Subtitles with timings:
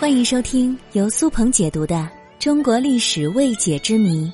[0.00, 1.96] 欢迎收听由苏鹏解读的
[2.38, 4.26] 《中国历史未解之谜》，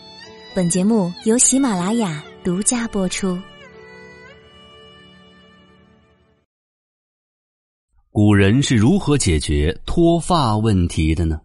[0.55, 3.39] 本节目由喜马拉雅独家播出。
[8.11, 11.41] 古人是如何解决脱发问题的呢？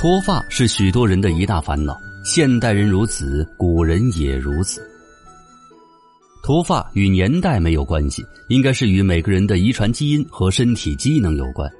[0.00, 4.88] 脱发是许多人的一大烦恼，现代人如此，古人也如此。
[6.44, 11.72] 脱发与年代没有关系，应该是与每个人的遗传基因和身体机能有关。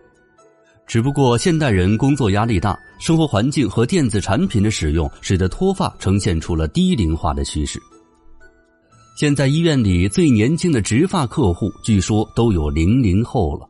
[0.87, 7.79] 只不过现代人工作压力大，生活环境和电子产品的使用，使得脱发呈现出了低龄化的趋势。
[9.21, 13.69] 现在医院里最年轻的植发客户，据说都有零零后了，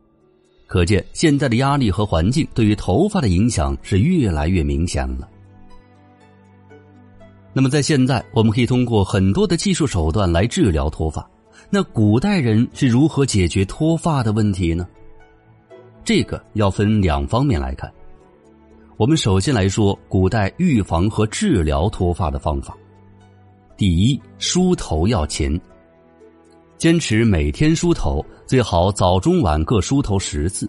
[0.68, 5.28] 可见现在的压力和环境对于头发的影响是越来越明显了。
[7.56, 11.24] 那么，在现在，我们可以通过很多的技术手段来治疗脱发。
[11.70, 14.86] 那古代人是如何解决脱发的问题呢？
[16.04, 17.90] 这个要分两方面来看。
[18.96, 22.76] 我们首先来说古代预防和治疗脱发的方法。
[23.76, 25.58] 第一，梳头要勤，
[26.76, 30.68] 坚持每天梳头，最好早中晚各梳头十次。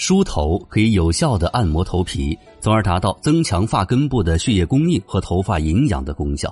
[0.00, 6.50] 梳头可以有效的按摩头皮，从而达到增强发根部的血液供应和头发营养的功效。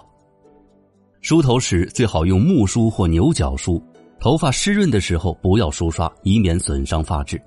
[1.23, 3.83] 梳头时最好用木梳或牛角梳，
[4.21, 7.41] 头发湿润的时候不要梳刷，以免损伤发质。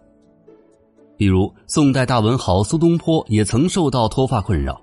[1.18, 4.82] 比如宋代大文豪苏东坡也曾受到脱发困扰，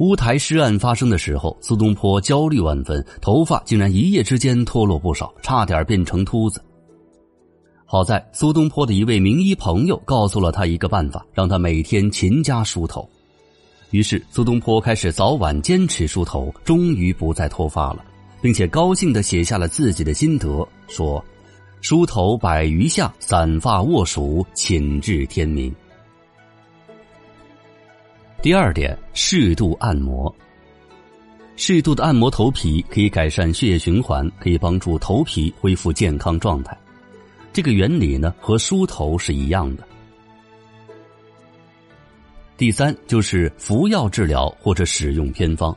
[0.00, 6.60] 乌台诗案发生的时候，苏东坡焦虑万分，头发竟然一夜之间脱落不少，差点变成秃子。
[7.92, 13.06] 好在苏东坡的一位名医朋友告诉了他一个办法，让他每天勤加梳头。
[13.90, 18.02] 于是苏东坡开始早晚坚持梳头，终于不再脱发了，
[18.40, 21.22] 并且高兴地写下了自己的心得，说
[21.82, 25.70] ：“梳头百余下，散发卧熟，寝至天明。”
[28.40, 30.34] 第二点，适度按摩。
[31.56, 36.74] 适度的按摩头皮可以改善血液循环，可以帮助头皮恢复健康状态。
[37.52, 39.86] 这个原理呢，和梳头是一样的。
[42.56, 45.76] 第三就是服药治疗或者使用偏方。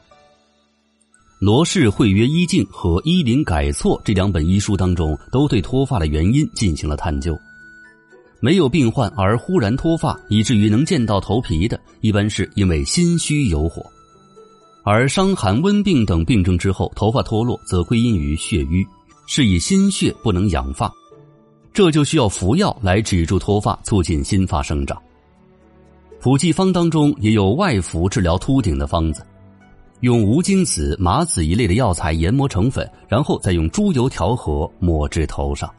[1.39, 7.37] 罗氏会约医镜和医林改错这两本医书当中，都对脱发的原因进行了探究。
[8.39, 13.81] 没有病患而忽然脱发，以至于能见到头皮的，一般是因为心虚有火；
[14.83, 18.85] 而伤寒温病等病症之后头发脱落，则归因于血瘀，
[19.27, 20.91] 是以心血不能养发。
[21.75, 24.97] 这就需要服药来止住脱发，促进新发生长。
[26.21, 29.21] 普济方当中也有外服治疗秃顶的方子，
[29.99, 35.69] 用吴荆子、麻子一类的药材研磨成粉，然后再用猪油调和抹至头上。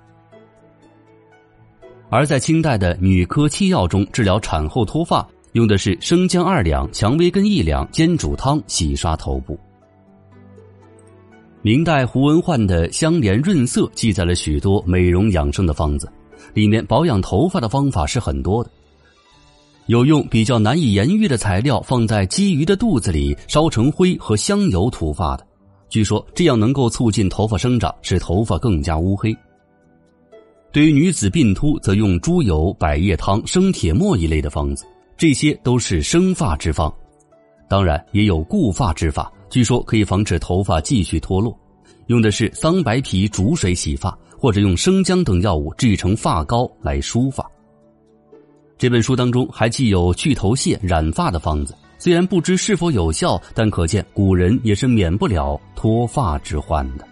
[2.10, 9.58] 而在清代的女科七药中，治疗产后脱发用的是生姜二两、蔷薇根一两煎煮汤洗刷头部。
[11.66, 16.08] 明代胡文焕的《香莲润色》记载了许多美容养生的方子，
[16.54, 18.70] 里面保养头发的方法是很多的。
[19.86, 25.44] 有用比较难以言喻的材料放在鲫鱼的肚子里烧成灰和香油涂发的，
[25.88, 29.36] 据说这样能够促进头发生长，使头发更加乌黑。
[30.70, 34.84] 对于女子鬓秃，则用猪油、百叶汤、生铁末一类的方子，
[35.16, 36.94] 这些都是生发之方。
[37.68, 39.32] 当然，也有固发之法。
[39.48, 41.58] 据说可以防止头发继续脱落，
[42.06, 47.48] 用的是桑白皮煮水洗发，或者用生姜等药物制成发膏来梳发。
[48.76, 57.06] 这本书当中还记有去头屑、染发的方子，虽然不知是否有效，但可见古人也是免不了脱发之患的。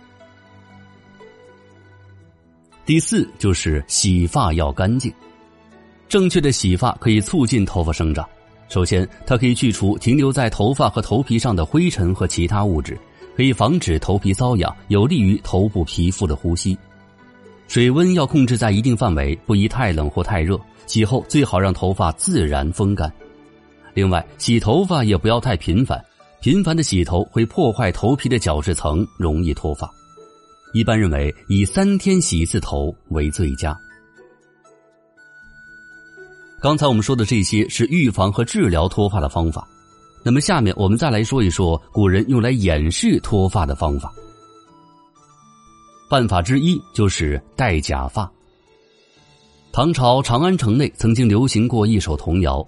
[2.85, 5.11] 第四就是洗发要干净，
[6.07, 8.29] 正确的洗发可以促进头发生长。
[8.69, 12.99] 首先，它可以去除停留在头发和头皮上的灰尘和其他物质，
[13.37, 16.77] 可以防止头皮瘙痒，有利于头部皮肤的呼吸。
[17.69, 20.59] 水温要控制在一定范围，不宜太冷或太热。
[20.87, 23.11] 洗后最好让头发自然风干。
[23.95, 25.99] 另外，洗头发也不要太频繁，
[26.43, 29.91] 频繁的洗头会破坏头皮的角质层，容易脱发。
[30.75, 33.75] 一般认为，以三天洗一次头为最佳。
[36.65, 39.69] 刚才我们说的这些是预防和治疗脱发的方法，
[40.25, 44.11] 那么下面我们再来说一说古人用来掩饰脱发的方法。
[46.09, 48.33] 办法之一就是戴假发。
[49.73, 52.67] 唐朝长安城内曾经流行过一首童谣，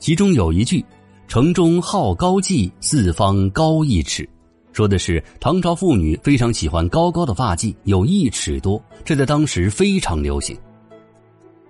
[0.00, 0.84] 其中有一句
[1.28, 4.28] ：“城中好高髻，四方高一尺。”
[4.74, 10.58] 说的是唐朝妇女非常喜欢高高的发髻，有一尺多，这在当时非常流行。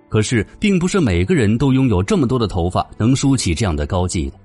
[0.09, 4.37] 可是，并不是每个人都拥有这么多的头发，能梳起这样的高髻的。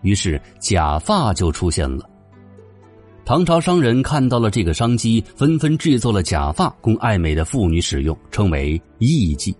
[0.00, 2.08] 于是，假发就出现了。
[3.22, 9.54] 唐朝商人看到了这个商机，纷纷制作了假发供爱美的妇女使用，称为艺妓。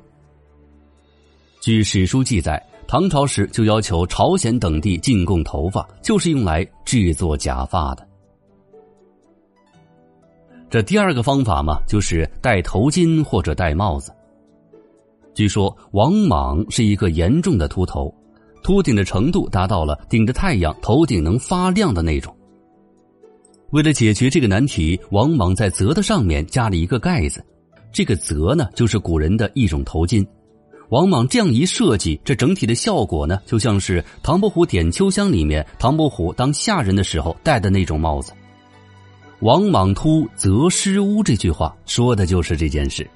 [1.61, 8.09] 据史书记载，唐朝时就要求朝鲜等地进贡头发，就是用来制作假发的。
[10.71, 14.11] 这第二个方法嘛，就是戴头巾或者戴帽子。
[15.35, 18.13] 据说王莽是一个严重的秃头，
[18.63, 22.35] 秃顶的程度达到了顶着太阳头顶能发亮的那种。
[23.71, 27.45] 为了解决这个难题，王莽在泽的上面加了一个盖子，
[27.93, 30.27] 这个泽呢，就是古人的一种头巾。
[30.89, 38.33] 王莽这样一设计，这整体的效果呢，就像是唐伯虎点秋香里面唐伯虎当下人的时候戴的那种帽子。
[39.39, 43.09] 王莽秃则失乌这句话说的就是这件事。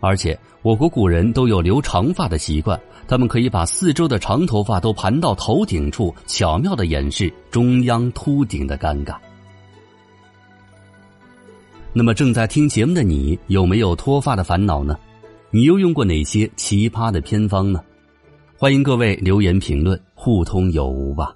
[0.00, 9.16] 而且，我国古人都有留长发的习惯，他们可以把四周的长头发都盘到头顶处，巧妙的掩饰中央秃顶的尴尬。
[11.92, 14.98] 那么，正在听节目的你，有没有脱发的烦恼呢？
[15.50, 17.82] 你又用过哪些奇葩的偏方呢？
[18.56, 21.34] 欢迎各位留言评论，互通有无吧。